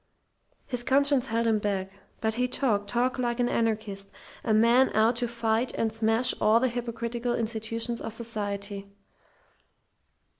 His 0.65 0.81
conscience 0.81 1.27
held 1.27 1.45
him 1.45 1.59
back. 1.59 1.91
But 2.21 2.33
he 2.33 2.47
talked 2.47 2.87
talked 2.89 3.19
like 3.19 3.39
an 3.39 3.47
anarchist, 3.47 4.11
a 4.43 4.51
man 4.51 4.89
out 4.95 5.17
to 5.17 5.27
fight 5.27 5.75
and 5.75 5.93
smash 5.93 6.33
all 6.41 6.59
the 6.59 6.69
hypocritical 6.69 7.35
institutions 7.35 8.01
of 8.01 8.11
society. 8.11 8.89